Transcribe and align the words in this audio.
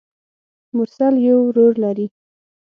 مرسل 0.75 1.13
يو 1.27 1.37
ورور 1.47 1.73
لري. 1.83 2.07